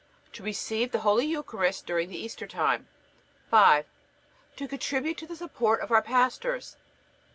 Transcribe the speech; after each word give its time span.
To 0.33 0.41
receive 0.41 0.91
the 0.91 1.01
Holy 1.01 1.27
Eucharist 1.27 1.85
during 1.85 2.09
the 2.09 2.17
Easter 2.17 2.47
time. 2.47 2.87
5. 3.51 3.85
To 4.55 4.67
contribute 4.67 5.19
to 5.19 5.27
the 5.27 5.35
support 5.35 5.79
of 5.79 5.91
our 5.91 6.01
pastors. 6.01 6.69
6. 6.71 6.77